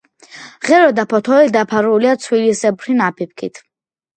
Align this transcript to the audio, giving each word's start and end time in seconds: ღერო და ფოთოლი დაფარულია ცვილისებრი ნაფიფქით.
ღერო 0.69 0.87
და 0.99 1.03
ფოთოლი 1.11 1.53
დაფარულია 1.57 2.17
ცვილისებრი 2.25 2.99
ნაფიფქით. 3.03 3.63